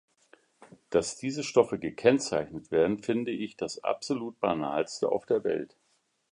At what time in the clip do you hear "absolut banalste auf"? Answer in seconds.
3.83-5.27